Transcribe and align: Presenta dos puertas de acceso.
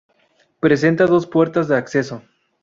Presenta 0.59 1.05
dos 1.05 1.27
puertas 1.27 1.67
de 1.67 1.77
acceso. 1.77 2.23